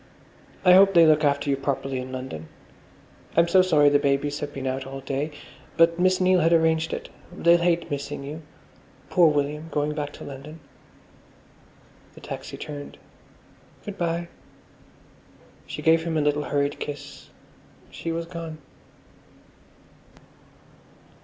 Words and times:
"I 0.65 0.73
hope 0.73 0.95
they 0.95 1.05
look 1.05 1.23
after 1.23 1.47
you 1.47 1.55
properly 1.55 1.99
in 1.99 2.11
London. 2.11 2.47
I'm 3.37 3.47
so 3.47 3.61
sorry 3.61 3.87
the 3.89 3.99
babies 3.99 4.39
have 4.39 4.51
been 4.51 4.65
out 4.65 4.87
all 4.87 5.01
day, 5.01 5.29
but 5.77 5.99
Miss 5.99 6.19
Neil 6.19 6.39
had 6.39 6.51
arranged 6.51 6.91
it. 6.91 7.09
They'll 7.31 7.59
hate 7.61 7.91
missing 7.91 8.23
you. 8.23 8.41
Poor 9.11 9.29
William, 9.29 9.67
going 9.69 9.93
back 9.93 10.11
to 10.13 10.23
London." 10.23 10.59
The 12.15 12.21
taxi 12.21 12.57
turned. 12.57 12.97
"Good 13.85 13.99
bye!" 13.99 14.27
She 15.67 15.83
gave 15.83 16.03
him 16.03 16.17
a 16.17 16.21
little 16.21 16.45
hurried 16.45 16.79
kiss; 16.79 17.29
she 17.91 18.11
was 18.11 18.25
gone. 18.25 18.57